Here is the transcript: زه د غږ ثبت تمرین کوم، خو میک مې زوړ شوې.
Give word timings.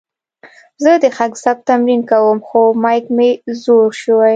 زه 0.83 0.91
د 1.03 1.05
غږ 1.17 1.31
ثبت 1.43 1.63
تمرین 1.69 2.01
کوم، 2.11 2.37
خو 2.47 2.61
میک 2.83 3.05
مې 3.15 3.29
زوړ 3.63 3.87
شوې. 4.01 4.29